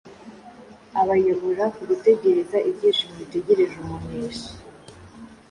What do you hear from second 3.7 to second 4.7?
umuneshi.